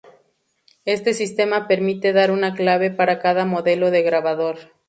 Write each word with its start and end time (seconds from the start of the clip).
Este 0.85 1.13
sistema 1.13 1.67
permite 1.67 2.11
dar 2.11 2.31
una 2.31 2.55
clave 2.55 2.89
para 2.89 3.19
cada 3.19 3.45
modelo 3.45 3.91
de 3.91 4.01
grabador. 4.01 4.57